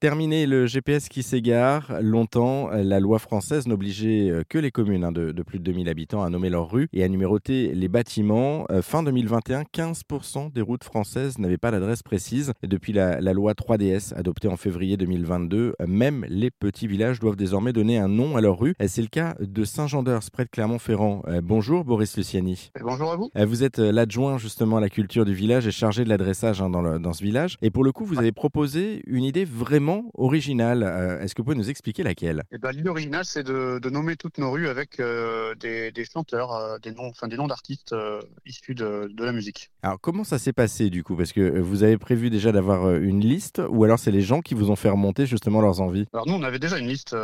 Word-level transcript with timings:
Terminé 0.00 0.46
le 0.46 0.66
GPS 0.66 1.08
qui 1.08 1.24
s'égare. 1.24 1.98
Longtemps, 2.00 2.68
la 2.70 3.00
loi 3.00 3.18
française 3.18 3.66
n'obligeait 3.66 4.30
euh, 4.30 4.42
que 4.48 4.56
les 4.56 4.70
communes 4.70 5.02
hein, 5.02 5.10
de, 5.10 5.32
de, 5.32 5.42
plus 5.42 5.58
de 5.58 5.64
2000 5.64 5.88
habitants 5.88 6.22
à 6.22 6.30
nommer 6.30 6.50
leurs 6.50 6.70
rues 6.70 6.86
et 6.92 7.02
à 7.02 7.08
numéroter 7.08 7.74
les 7.74 7.88
bâtiments. 7.88 8.64
Euh, 8.70 8.80
fin 8.80 9.02
2021, 9.02 9.62
15% 9.62 10.52
des 10.52 10.60
routes 10.60 10.84
françaises 10.84 11.40
n'avaient 11.40 11.58
pas 11.58 11.72
d'adresse 11.72 12.04
précise. 12.04 12.52
Et 12.62 12.68
depuis 12.68 12.92
la, 12.92 13.20
la, 13.20 13.32
loi 13.32 13.54
3DS 13.54 14.14
adoptée 14.14 14.46
en 14.46 14.56
février 14.56 14.96
2022, 14.96 15.74
même 15.88 16.24
les 16.28 16.52
petits 16.52 16.86
villages 16.86 17.18
doivent 17.18 17.34
désormais 17.34 17.72
donner 17.72 17.98
un 17.98 18.06
nom 18.06 18.36
à 18.36 18.40
leur 18.40 18.56
rue. 18.60 18.76
C'est 18.86 19.02
le 19.02 19.08
cas 19.08 19.34
de 19.40 19.64
Saint-Jean-d'Eurs, 19.64 20.22
près 20.32 20.44
de 20.44 20.50
Clermont-Ferrand. 20.50 21.24
Euh, 21.26 21.40
bonjour 21.42 21.84
Boris 21.84 22.16
Luciani. 22.16 22.70
bonjour 22.80 23.10
à 23.10 23.16
vous. 23.16 23.30
Vous 23.34 23.64
êtes 23.64 23.80
l'adjoint 23.80 24.38
justement 24.38 24.76
à 24.76 24.80
la 24.80 24.90
culture 24.90 25.24
du 25.24 25.34
village 25.34 25.66
et 25.66 25.72
chargé 25.72 26.04
de 26.04 26.08
l'adressage 26.08 26.62
hein, 26.62 26.70
dans, 26.70 27.00
dans 27.00 27.12
ce 27.12 27.24
village. 27.24 27.56
Et 27.62 27.70
pour 27.70 27.82
le 27.82 27.90
coup, 27.90 28.04
vous 28.04 28.20
avez 28.20 28.30
proposé 28.30 29.02
une 29.08 29.24
idée 29.24 29.44
vraiment 29.44 29.87
originale. 30.14 30.82
Euh, 30.82 31.20
est-ce 31.20 31.34
que 31.34 31.42
vous 31.42 31.46
pouvez 31.46 31.56
nous 31.56 31.70
expliquer 31.70 32.02
laquelle? 32.02 32.42
Eh 32.52 32.58
ben, 32.58 32.70
L'idée 32.72 32.88
originale, 32.88 33.24
c'est 33.24 33.42
de, 33.42 33.78
de, 33.78 33.90
nommer 33.90 34.16
toutes 34.16 34.38
nos 34.38 34.50
rues 34.50 34.68
avec 34.68 35.00
euh, 35.00 35.54
des, 35.54 35.90
des, 35.92 36.04
chanteurs, 36.04 36.52
euh, 36.54 36.78
des 36.78 36.92
noms, 36.92 37.08
enfin 37.08 37.28
des 37.28 37.36
noms 37.36 37.46
d'artistes 37.46 37.92
euh, 37.92 38.20
issus 38.46 38.74
de, 38.74 39.10
de, 39.12 39.24
la 39.24 39.32
musique. 39.32 39.70
Alors 39.82 40.00
comment 40.00 40.24
ça 40.24 40.38
s'est 40.38 40.52
passé 40.52 40.90
du 40.90 41.02
coup? 41.02 41.16
Parce 41.16 41.32
que 41.32 41.58
vous 41.58 41.82
avez 41.82 41.98
prévu 41.98 42.30
déjà 42.30 42.52
d'avoir 42.52 42.94
une 42.94 43.20
liste, 43.20 43.60
ou 43.68 43.84
alors 43.84 43.98
c'est 43.98 44.10
les 44.10 44.22
gens 44.22 44.40
qui 44.40 44.54
vous 44.54 44.70
ont 44.70 44.76
fait 44.76 44.90
remonter 44.90 45.26
justement 45.26 45.60
leurs 45.60 45.80
envies? 45.80 46.06
Alors 46.12 46.26
nous, 46.26 46.34
on 46.34 46.42
avait 46.42 46.58
déjà 46.58 46.78
une 46.78 46.88
liste 46.88 47.16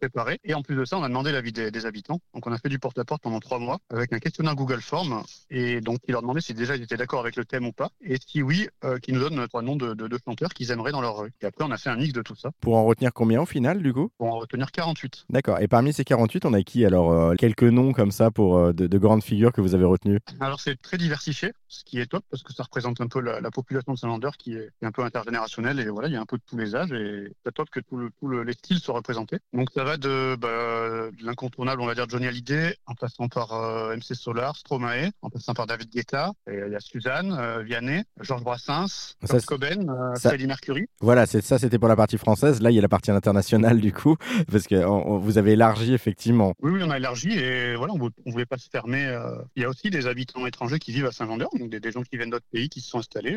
préparée, 0.00 0.38
et 0.44 0.54
en 0.54 0.62
plus 0.62 0.76
de 0.76 0.84
ça, 0.84 0.98
on 0.98 1.02
a 1.02 1.08
demandé 1.08 1.32
l'avis 1.32 1.52
des, 1.52 1.70
des, 1.70 1.86
habitants. 1.86 2.20
Donc 2.34 2.46
on 2.46 2.52
a 2.52 2.58
fait 2.58 2.68
du 2.68 2.78
porte-à-porte 2.78 3.22
pendant 3.22 3.40
trois 3.40 3.58
mois 3.58 3.78
avec 3.90 4.12
un 4.12 4.18
questionnaire 4.18 4.54
Google 4.54 4.80
Form, 4.80 5.22
et 5.50 5.80
donc 5.80 5.98
il 6.08 6.12
leur 6.12 6.22
demandait 6.22 6.40
si 6.40 6.54
déjà 6.54 6.76
ils 6.76 6.82
étaient 6.82 6.96
d'accord 6.96 7.20
avec 7.20 7.36
le 7.36 7.44
thème 7.44 7.66
ou 7.66 7.72
pas, 7.72 7.90
et 8.02 8.16
si 8.24 8.42
oui, 8.42 8.68
qu'ils 9.02 9.14
nous 9.14 9.20
donnent 9.20 9.46
trois 9.48 9.62
noms 9.62 9.76
de, 9.76 9.94
de, 9.94 10.08
de 10.08 10.18
chanteurs 10.24 10.50
qu'ils 10.50 10.70
aimeraient 10.70 10.92
dans 10.92 11.00
leur 11.00 11.18
rue. 11.18 11.32
Et 11.40 11.46
après, 11.46 11.64
on 11.64 11.70
a 11.70 11.78
fait 11.78 11.90
un 11.90 11.96
mix 11.96 12.09
de 12.12 12.22
tout 12.22 12.34
ça. 12.34 12.50
Pour 12.60 12.76
en 12.76 12.84
retenir 12.84 13.12
combien 13.12 13.40
au 13.42 13.46
final, 13.46 13.82
du 13.82 13.92
coup? 13.92 14.10
Pour 14.18 14.32
en 14.32 14.38
retenir 14.38 14.70
48. 14.72 15.26
D'accord. 15.30 15.60
Et 15.60 15.68
parmi 15.68 15.92
ces 15.92 16.04
48, 16.04 16.44
on 16.44 16.52
a 16.52 16.62
qui? 16.62 16.84
Alors 16.84 17.12
euh, 17.12 17.34
Quelques 17.36 17.62
noms 17.62 17.92
comme 17.92 18.10
ça 18.10 18.30
pour 18.30 18.56
euh, 18.56 18.72
de, 18.72 18.86
de, 18.86 18.98
grandes 18.98 19.22
figures 19.22 19.52
que 19.52 19.60
vous 19.60 19.74
avez 19.74 19.84
retenues? 19.84 20.20
Alors 20.40 20.60
c'est 20.60 20.80
très 20.80 20.98
diversifié, 20.98 21.52
ce 21.68 21.84
qui 21.84 21.98
est 22.00 22.06
top 22.06 22.24
parce 22.30 22.42
que 22.42 22.52
ça 22.52 22.62
représente 22.62 23.00
un 23.00 23.06
peu 23.06 23.20
la, 23.20 23.40
la 23.40 23.50
population 23.50 23.92
de 23.92 23.98
Saint-Lander 23.98 24.30
qui 24.38 24.54
est, 24.54 24.70
un 24.82 24.92
peu 24.92 25.02
intergénérationnelle 25.02 25.78
et 25.80 25.88
voilà, 25.88 26.08
il 26.08 26.14
y 26.14 26.16
a 26.16 26.20
un 26.20 26.26
peu 26.26 26.36
de 26.36 26.42
tous 26.46 26.56
les 26.56 26.74
âges 26.74 26.92
et 26.92 27.32
c'est 27.44 27.52
top 27.52 27.70
que 27.70 27.80
tous 27.80 27.96
le, 27.96 28.10
tout 28.18 28.28
le, 28.28 28.42
les 28.42 28.52
styles 28.52 28.78
soient 28.78 28.94
représentés. 28.94 29.38
Donc 29.52 29.68
ça 29.74 29.84
va 29.84 29.96
de, 29.96 30.36
bah, 30.36 31.10
de 31.10 31.24
l'incontournable, 31.24 31.80
on 31.80 31.86
va 31.86 31.94
dire 31.94 32.08
Johnny 32.08 32.26
Hallyday, 32.26 32.76
en 32.86 32.94
passant 32.94 33.28
par 33.28 33.52
euh, 33.52 33.96
MC 33.96 34.14
Solar, 34.14 34.56
Stromae, 34.56 35.10
en 35.22 35.30
passant 35.30 35.54
par 35.54 35.66
David 35.66 35.90
Guetta, 35.90 36.32
et 36.50 36.60
il 36.66 36.72
y 36.72 36.76
a 36.76 36.80
Suzanne, 36.80 37.62
Vianney, 37.64 38.02
Georges 38.20 38.42
Brassens, 38.42 39.16
Kurt 39.28 39.44
Cobain, 39.44 40.14
ça... 40.16 40.30
Freddie 40.30 40.46
Mercury. 40.46 40.88
Voilà, 41.00 41.26
c'est 41.26 41.42
ça, 41.42 41.58
c'était 41.58 41.78
pour 41.78 41.88
la 41.88 41.96
partie 42.00 42.16
française. 42.16 42.62
Là, 42.62 42.70
il 42.70 42.74
y 42.74 42.78
a 42.78 42.82
la 42.82 42.88
partie 42.88 43.10
internationale 43.10 43.78
du 43.78 43.92
coup, 43.92 44.16
parce 44.50 44.66
que 44.66 44.76
vous 45.18 45.36
avez 45.36 45.52
élargi 45.52 45.92
effectivement. 45.92 46.54
Oui, 46.62 46.72
oui, 46.72 46.80
on 46.82 46.90
a 46.90 46.96
élargi 46.96 47.32
et 47.32 47.76
voilà, 47.76 47.92
on 47.92 47.98
ne 47.98 48.32
voulait 48.32 48.46
pas 48.46 48.56
se 48.56 48.70
fermer. 48.70 49.04
Euh... 49.04 49.36
Il 49.54 49.62
y 49.62 49.66
a 49.66 49.68
aussi 49.68 49.90
des 49.90 50.06
habitants 50.06 50.46
étrangers 50.46 50.78
qui 50.78 50.92
vivent 50.92 51.06
à 51.06 51.12
Saint-Vendeur, 51.12 51.50
donc 51.58 51.68
des, 51.68 51.92
gens 51.92 52.02
qui 52.02 52.16
viennent 52.16 52.30
d'autres 52.30 52.50
pays 52.50 52.70
qui 52.70 52.80
se 52.80 52.88
sont 52.88 52.98
installés. 52.98 53.36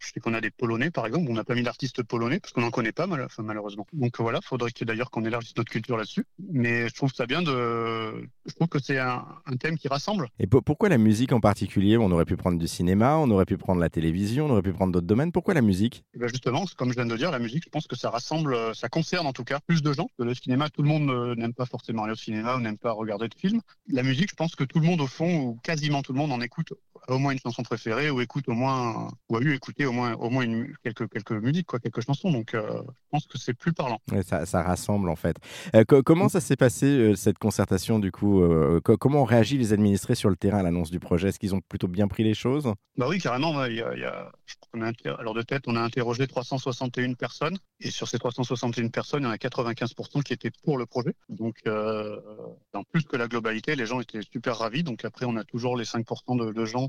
Je 0.00 0.12
sais 0.12 0.20
qu'on 0.20 0.34
a 0.34 0.40
des 0.40 0.50
Polonais, 0.50 0.90
par 0.90 1.06
exemple. 1.06 1.26
On 1.30 1.34
n'a 1.34 1.44
pas 1.44 1.54
mis 1.54 1.62
d'artistes 1.62 2.02
polonais 2.02 2.40
parce 2.40 2.52
qu'on 2.52 2.62
n'en 2.62 2.70
connaît 2.70 2.92
pas, 2.92 3.06
mal, 3.06 3.22
enfin, 3.22 3.42
malheureusement. 3.42 3.86
Donc 3.92 4.18
voilà, 4.18 4.40
faudrait 4.42 4.72
que 4.72 4.84
d'ailleurs 4.84 5.10
qu'on 5.10 5.24
élargisse 5.24 5.56
notre 5.56 5.70
culture 5.70 5.96
là-dessus. 5.96 6.24
Mais 6.50 6.88
je 6.88 6.94
trouve 6.94 7.12
ça 7.12 7.26
bien 7.26 7.42
de. 7.42 8.28
Je 8.46 8.54
trouve 8.54 8.68
que 8.68 8.78
c'est 8.78 8.98
un, 8.98 9.26
un, 9.46 9.56
thème 9.56 9.76
qui 9.76 9.88
rassemble. 9.88 10.28
Et 10.38 10.46
pourquoi 10.46 10.88
la 10.88 10.98
musique 10.98 11.32
en 11.32 11.40
particulier? 11.40 11.98
On 11.98 12.10
aurait 12.10 12.24
pu 12.24 12.36
prendre 12.36 12.58
du 12.58 12.66
cinéma, 12.66 13.16
on 13.16 13.30
aurait 13.30 13.44
pu 13.44 13.58
prendre 13.58 13.80
la 13.80 13.90
télévision, 13.90 14.46
on 14.46 14.50
aurait 14.50 14.62
pu 14.62 14.72
prendre 14.72 14.92
d'autres 14.92 15.06
domaines. 15.06 15.32
Pourquoi 15.32 15.54
la 15.54 15.62
musique? 15.62 16.04
Ben 16.16 16.28
Justement, 16.28 16.64
comme 16.76 16.90
je 16.90 16.94
viens 16.94 17.06
de 17.06 17.12
le 17.12 17.18
dire, 17.18 17.30
la 17.30 17.38
musique, 17.38 17.64
je 17.64 17.70
pense 17.70 17.86
que 17.86 17.96
ça 17.96 18.08
rassemble, 18.10 18.56
ça 18.74 18.88
concerne 18.88 19.26
en 19.26 19.32
tout 19.32 19.44
cas 19.44 19.60
plus 19.66 19.82
de 19.82 19.92
gens. 19.92 20.08
Le 20.18 20.34
cinéma, 20.34 20.70
tout 20.70 20.82
le 20.82 20.88
monde 20.88 21.36
n'aime 21.36 21.52
pas 21.52 21.66
forcément 21.66 22.04
aller 22.04 22.12
au 22.12 22.16
cinéma 22.16 22.56
ou 22.56 22.60
n'aime 22.60 22.78
pas 22.78 22.92
regarder 22.92 23.28
de 23.28 23.34
films. 23.34 23.60
La 23.88 24.02
musique, 24.02 24.30
je 24.30 24.36
pense 24.36 24.56
que 24.56 24.64
tout 24.64 24.80
le 24.80 24.86
monde, 24.86 25.00
au 25.00 25.06
fond, 25.06 25.40
ou 25.40 25.58
quasiment 25.62 26.02
tout 26.02 26.12
le 26.12 26.18
monde 26.18 26.32
en 26.32 26.40
écoute 26.40 26.72
au 27.14 27.18
moins 27.18 27.32
une 27.32 27.38
chanson 27.38 27.62
préférée 27.62 28.10
ou 28.10 28.20
écoute 28.20 28.48
au 28.48 28.52
moins 28.52 29.08
ou 29.28 29.36
a 29.36 29.40
eu 29.40 29.54
écouté 29.54 29.86
au 29.86 29.92
moins 29.92 30.14
au 30.14 30.30
moins 30.30 30.44
une, 30.44 30.74
quelques 30.82 31.08
quelques 31.10 31.32
musiques 31.32 31.66
quoi 31.66 31.78
quelques 31.78 32.00
chansons. 32.00 32.30
Donc 32.30 32.54
euh, 32.54 32.82
je 32.86 33.08
pense 33.10 33.26
que 33.26 33.38
c'est 33.38 33.54
plus 33.54 33.72
parlant. 33.72 34.00
Ouais, 34.12 34.22
ça, 34.22 34.46
ça, 34.46 34.62
rassemble 34.62 35.08
en 35.08 35.16
fait. 35.16 35.36
Euh, 35.74 35.84
co 35.84 36.02
comment 36.02 36.28
ça 36.28 36.40
s'est 36.40 36.56
passé 36.56 36.86
euh, 36.86 37.14
cette 37.14 37.38
concertation 37.38 37.98
du 37.98 38.12
coup 38.12 38.42
co 38.84 38.96
comment 38.96 39.22
ont 39.22 39.24
réagi 39.24 39.58
les 39.58 39.72
administrés 39.72 40.14
sur 40.14 40.30
le 40.30 40.36
terrain 40.36 40.58
à 40.58 40.62
l'annonce 40.62 40.90
du 40.90 41.00
projet? 41.00 41.28
Est-ce 41.28 41.38
qu'ils 41.38 41.54
ont 41.54 41.60
plutôt 41.60 41.88
bien 41.88 42.08
pris 42.08 42.24
les 42.24 42.34
choses? 42.34 42.72
Bah 42.96 43.06
oui 43.08 43.18
carrément 43.18 43.64
il 43.64 43.76
y 43.76 43.82
a, 43.82 43.94
il 43.94 44.00
y 44.00 44.04
a 44.04 44.30
on 44.72 44.82
a, 44.82 44.92
alors 45.18 45.34
de 45.34 45.42
tête 45.42 45.62
on 45.66 45.76
a 45.76 45.80
interrogé 45.80 46.26
361 46.26 47.14
personnes 47.14 47.58
et 47.80 47.90
sur 47.90 48.06
ces 48.06 48.18
361 48.18 48.88
personnes 48.88 49.22
il 49.22 49.26
y 49.26 49.28
en 49.28 49.32
a 49.32 49.36
95% 49.36 50.22
qui 50.22 50.32
étaient 50.32 50.52
pour 50.64 50.78
le 50.78 50.86
projet. 50.86 51.14
Donc 51.28 51.56
en 51.66 52.84
plus 52.84 53.02
que 53.04 53.16
la 53.16 53.26
globalité 53.26 53.74
les 53.74 53.86
gens 53.86 54.00
étaient 54.00 54.20
super 54.22 54.58
ravis. 54.58 54.82
Donc 54.82 55.04
après 55.04 55.26
on 55.26 55.36
a 55.36 55.44
toujours 55.44 55.76
les 55.76 55.84
5% 55.84 56.38
de, 56.38 56.52
de 56.52 56.64
gens 56.64 56.88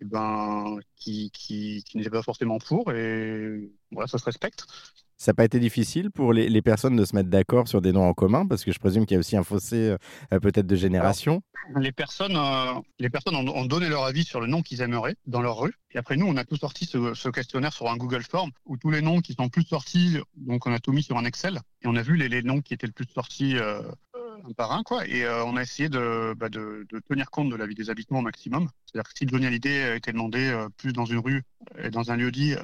eh 0.00 0.04
ben, 0.04 0.78
qui, 0.96 1.30
qui, 1.32 1.82
qui 1.84 1.98
n'étaient 1.98 2.10
pas 2.10 2.22
forcément 2.22 2.58
pour, 2.58 2.92
et 2.92 3.70
voilà, 3.90 4.06
ça 4.06 4.18
se 4.18 4.24
respecte. 4.24 4.66
Ça 5.20 5.32
n'a 5.32 5.34
pas 5.34 5.44
été 5.44 5.58
difficile 5.58 6.12
pour 6.12 6.32
les, 6.32 6.48
les, 6.48 6.62
personnes 6.62 6.94
de 6.94 7.04
se 7.04 7.16
mettre 7.16 7.28
d'accord 7.28 7.66
sur 7.66 7.82
des 7.82 7.90
noms 7.90 8.08
en 8.08 8.14
commun? 8.14 8.46
Parce 8.46 8.64
que 8.64 8.70
je 8.70 8.78
présume 8.78 9.04
qu'il 9.04 9.16
y 9.16 9.16
a 9.16 9.18
aussi 9.18 9.36
un 9.36 9.42
fossé 9.42 9.96
euh, 10.32 10.38
peut-être 10.38 10.68
de 10.68 10.76
génération. 10.76 11.42
Alors, 11.70 11.82
les 11.82 11.90
personnes, 11.90 12.36
euh, 12.36 12.74
les 13.00 13.10
personnes 13.10 13.34
ont, 13.34 13.48
ont, 13.48 13.64
donné 13.64 13.88
leur 13.88 14.04
avis 14.04 14.22
sur 14.22 14.40
le 14.40 14.46
nom 14.46 14.62
qu'ils 14.62 14.80
aimeraient 14.80 15.16
dans 15.26 15.42
leur 15.42 15.58
rue. 15.58 15.74
Et 15.90 15.98
après, 15.98 16.16
nous, 16.16 16.26
on 16.26 16.36
a 16.36 16.44
tout 16.44 16.56
sorti 16.56 16.84
ce, 16.84 17.14
ce, 17.14 17.28
questionnaire 17.30 17.72
sur 17.72 17.90
un 17.90 17.96
Google 17.96 18.22
Form 18.22 18.52
où 18.64 18.76
tous 18.76 18.90
les 18.90 19.02
noms 19.02 19.20
qui 19.20 19.34
sont 19.34 19.48
plus 19.48 19.64
sortis, 19.64 20.18
donc 20.36 20.68
on 20.68 20.72
a 20.72 20.78
tout 20.78 20.92
mis 20.92 21.02
sur 21.02 21.18
un 21.18 21.24
Excel. 21.24 21.58
Et 21.82 21.88
on 21.88 21.96
a 21.96 22.02
vu 22.02 22.14
les, 22.14 22.28
les 22.28 22.44
noms 22.44 22.60
qui 22.60 22.74
étaient 22.74 22.86
le 22.86 22.92
plus 22.92 23.08
sortis 23.12 23.56
euh, 23.56 23.82
par 24.54 24.72
un, 24.72 24.82
quoi. 24.82 25.06
Et 25.06 25.24
euh, 25.24 25.44
on 25.44 25.56
a 25.56 25.62
essayé 25.62 25.88
de, 25.88 26.34
bah, 26.36 26.48
de, 26.48 26.86
tenir 27.08 27.30
compte 27.30 27.50
de 27.50 27.56
l'avis 27.56 27.74
des 27.74 27.90
habitants 27.90 28.18
au 28.18 28.22
maximum. 28.22 28.68
C'est-à-dire 28.86 29.10
que 29.10 29.18
si 29.18 29.28
Johnny 29.28 29.46
Hallyday 29.46 29.96
était 29.96 30.12
demandé 30.12 30.48
euh, 30.48 30.68
plus 30.76 30.92
dans 30.92 31.04
une 31.04 31.18
rue 31.18 31.42
et 31.78 31.90
dans 31.90 32.10
un 32.10 32.16
lieu 32.16 32.30
dit, 32.30 32.54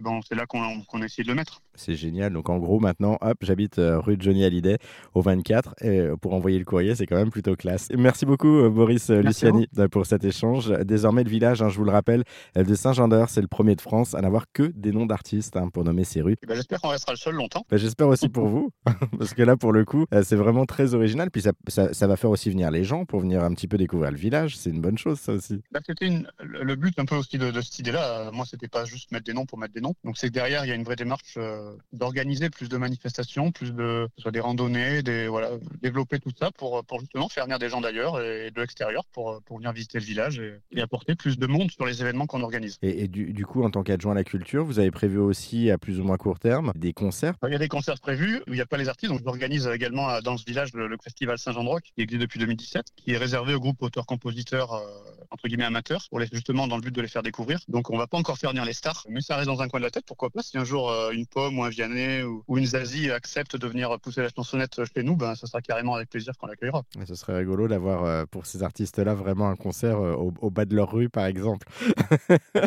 et 0.00 0.02
ben 0.02 0.20
c'est 0.26 0.34
là 0.34 0.46
qu'on 0.46 0.80
qu 0.80 1.02
a 1.02 1.04
essayé 1.04 1.24
de 1.24 1.28
le 1.28 1.34
mettre. 1.34 1.60
C'est 1.74 1.94
génial. 1.94 2.32
Donc 2.32 2.48
en 2.48 2.58
gros, 2.58 2.80
maintenant, 2.80 3.18
hop, 3.20 3.38
j'habite 3.42 3.78
euh, 3.78 4.00
rue 4.00 4.16
de 4.16 4.22
Johnny 4.22 4.44
Hallyday 4.44 4.78
au 5.14 5.20
24 5.20 5.74
et 5.82 5.88
euh, 5.88 6.16
pour 6.16 6.34
envoyer 6.34 6.58
le 6.58 6.64
courrier, 6.64 6.94
c'est 6.94 7.06
quand 7.06 7.16
même 7.16 7.30
plutôt 7.30 7.54
classe. 7.54 7.88
Et 7.90 7.96
merci 7.96 8.26
beaucoup, 8.26 8.60
euh, 8.60 8.70
Boris 8.70 9.10
merci 9.10 9.46
Luciani, 9.46 9.66
pour 9.90 10.06
cet 10.06 10.24
échange. 10.24 10.70
Désormais, 10.84 11.24
le 11.24 11.30
village, 11.30 11.62
hein, 11.62 11.68
je 11.68 11.76
vous 11.76 11.84
le 11.84 11.90
rappelle, 11.90 12.24
de 12.54 12.74
Saint-Jean-d'Eur, 12.74 13.28
c'est 13.28 13.42
le 13.42 13.46
premier 13.46 13.76
de 13.76 13.80
France 13.80 14.14
à 14.14 14.20
n'avoir 14.20 14.46
que 14.52 14.64
des 14.74 14.92
noms 14.92 15.06
d'artistes 15.06 15.56
hein, 15.56 15.68
pour 15.68 15.84
nommer 15.84 16.04
ses 16.04 16.22
rues. 16.22 16.36
Ben, 16.46 16.54
J'espère 16.54 16.80
qu'on 16.80 16.88
restera 16.88 17.12
le 17.12 17.18
seul 17.18 17.34
longtemps. 17.34 17.64
Ben, 17.70 17.76
J'espère 17.76 18.08
aussi 18.08 18.28
pour 18.28 18.48
vous, 18.48 18.70
parce 19.18 19.34
que 19.34 19.42
là, 19.42 19.56
pour 19.56 19.72
le 19.72 19.84
coup, 19.84 20.06
c'est 20.22 20.36
vraiment 20.36 20.64
très 20.64 20.94
original. 20.94 21.30
Puis 21.30 21.42
ça, 21.42 21.52
ça, 21.68 21.92
ça, 21.92 22.06
va 22.06 22.16
faire 22.16 22.30
aussi 22.30 22.50
venir 22.50 22.70
les 22.70 22.84
gens 22.84 23.04
pour 23.04 23.20
venir 23.20 23.44
un 23.44 23.52
petit 23.52 23.68
peu 23.68 23.76
découvrir 23.76 24.10
le 24.10 24.18
village. 24.18 24.56
C'est 24.56 24.70
une 24.70 24.80
bonne 24.80 24.98
chose, 24.98 25.20
ça 25.20 25.32
aussi. 25.32 25.60
Ben, 25.70 25.80
C'était 25.86 26.10
le 26.42 26.74
but 26.76 26.98
un 26.98 27.04
peu 27.04 27.16
aussi 27.16 27.38
de, 27.38 27.50
de 27.50 27.60
cette 27.60 27.78
idée-là. 27.78 28.30
Moi, 28.32 28.44
c'était 28.48 28.68
pas 28.68 28.84
juste 28.84 29.12
mettre 29.12 29.24
des 29.24 29.34
noms 29.34 29.46
pour 29.46 29.58
mettre 29.58 29.74
des 29.74 29.80
noms. 29.80 29.89
Donc 30.04 30.18
c'est 30.18 30.28
que 30.28 30.32
derrière, 30.32 30.64
il 30.64 30.68
y 30.68 30.72
a 30.72 30.74
une 30.74 30.84
vraie 30.84 30.96
démarche 30.96 31.34
euh, 31.36 31.76
d'organiser 31.92 32.50
plus 32.50 32.68
de 32.68 32.76
manifestations, 32.76 33.52
plus 33.52 33.72
de 33.72 34.08
soit 34.18 34.30
des 34.30 34.40
randonnées, 34.40 35.02
des 35.02 35.28
voilà, 35.28 35.50
développer 35.82 36.18
tout 36.18 36.32
ça 36.38 36.50
pour 36.50 36.84
pour 36.84 37.00
justement 37.00 37.28
faire 37.28 37.44
venir 37.44 37.58
des 37.58 37.68
gens 37.68 37.80
d'ailleurs 37.80 38.20
et 38.20 38.50
de 38.50 38.60
l'extérieur 38.60 39.04
pour 39.12 39.40
pour 39.42 39.58
venir 39.58 39.72
visiter 39.72 39.98
le 39.98 40.04
village 40.04 40.38
et, 40.38 40.60
et, 40.72 40.80
apporter 40.80 41.14
plus 41.14 41.38
de 41.38 41.46
monde 41.46 41.70
sur 41.70 41.86
les 41.86 42.00
événements 42.00 42.26
qu'on 42.26 42.42
organise. 42.42 42.78
Et, 42.82 43.04
et 43.04 43.08
du, 43.08 43.32
du, 43.32 43.46
coup, 43.46 43.62
en 43.62 43.70
tant 43.70 43.82
qu'adjoint 43.82 44.12
à 44.12 44.16
la 44.16 44.24
culture, 44.24 44.64
vous 44.64 44.78
avez 44.78 44.90
prévu 44.90 45.18
aussi 45.18 45.70
à 45.70 45.78
plus 45.78 46.00
ou 46.00 46.04
moins 46.04 46.16
court 46.16 46.38
terme 46.38 46.72
des 46.74 46.92
concerts? 46.92 47.34
Il 47.46 47.52
y 47.52 47.56
a 47.56 47.58
des 47.58 47.68
concerts 47.68 48.00
prévus. 48.00 48.42
Il 48.46 48.54
n'y 48.54 48.60
a 48.60 48.66
pas 48.66 48.76
les 48.76 48.88
artistes, 48.88 49.12
donc 49.12 49.22
j'organise 49.24 49.66
également 49.66 50.20
dans 50.20 50.36
ce 50.36 50.44
village 50.44 50.72
le, 50.74 50.86
le 50.86 50.96
festival 51.02 51.38
Saint-Jean-de-Roc 51.38 51.82
qui 51.94 52.02
existe 52.02 52.20
depuis 52.20 52.38
2017, 52.38 52.86
qui 52.96 53.12
est 53.12 53.16
réservé 53.16 53.54
au 53.54 53.60
groupe 53.60 53.82
auteurs-compositeurs 53.82 54.74
euh, 54.74 55.19
entre 55.30 55.48
guillemets 55.48 55.64
amateurs 55.64 56.06
pour 56.10 56.20
les 56.20 56.26
justement 56.32 56.66
dans 56.66 56.76
le 56.76 56.82
but 56.82 56.94
de 56.94 57.00
les 57.00 57.08
faire 57.08 57.22
découvrir. 57.22 57.60
Donc 57.68 57.90
on 57.90 57.98
va 57.98 58.06
pas 58.06 58.18
encore 58.18 58.38
faire 58.38 58.50
venir 58.50 58.64
les 58.64 58.72
stars, 58.72 59.04
mais 59.08 59.20
ça 59.20 59.36
reste 59.36 59.48
dans 59.48 59.62
un 59.62 59.68
coin 59.68 59.80
de 59.80 59.84
la 59.84 59.90
tête. 59.90 60.04
Pourquoi 60.06 60.30
pas 60.30 60.42
si 60.42 60.58
un 60.58 60.64
jour 60.64 60.90
euh, 60.90 61.10
une 61.10 61.26
pomme 61.26 61.58
ou 61.58 61.64
un 61.64 61.68
Vianney 61.68 62.22
ou, 62.22 62.44
ou, 62.48 62.58
une 62.58 62.66
Zazie 62.66 63.10
accepte 63.10 63.56
de 63.56 63.66
venir 63.66 63.98
pousser 64.00 64.22
la 64.22 64.28
chansonnette 64.28 64.80
chez 64.94 65.02
nous, 65.02 65.16
ben, 65.16 65.34
ça 65.34 65.46
sera 65.46 65.60
carrément 65.60 65.94
avec 65.94 66.10
plaisir 66.10 66.36
qu'on 66.38 66.46
l'accueillera. 66.46 66.82
Ce 67.06 67.14
serait 67.14 67.38
rigolo 67.38 67.68
d'avoir 67.68 68.04
euh, 68.04 68.24
pour 68.30 68.46
ces 68.46 68.62
artistes-là 68.62 69.14
vraiment 69.14 69.48
un 69.48 69.56
concert 69.56 69.98
euh, 69.98 70.14
au, 70.14 70.32
au, 70.40 70.50
bas 70.50 70.64
de 70.64 70.74
leur 70.74 70.90
rue, 70.90 71.08
par 71.08 71.26
exemple. 71.26 71.66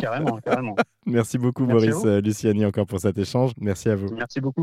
carrément, 0.00 0.38
carrément. 0.38 0.76
Merci 1.06 1.38
beaucoup, 1.38 1.66
Merci 1.66 1.90
Boris 1.90 2.24
Luciani, 2.24 2.64
encore 2.64 2.86
pour 2.86 3.00
cet 3.00 3.18
échange. 3.18 3.52
Merci 3.58 3.90
à 3.90 3.96
vous. 3.96 4.14
Merci 4.14 4.40
beaucoup. 4.40 4.62